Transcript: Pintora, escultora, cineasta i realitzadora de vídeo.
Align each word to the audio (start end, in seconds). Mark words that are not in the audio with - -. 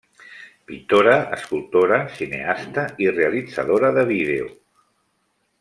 Pintora, 0.69 1.13
escultora, 1.37 2.01
cineasta 2.21 2.87
i 3.07 3.13
realitzadora 3.21 3.95
de 3.99 4.09
vídeo. 4.17 4.53